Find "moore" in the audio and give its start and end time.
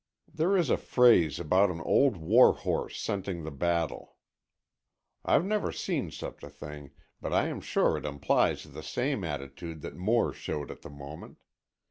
9.95-10.33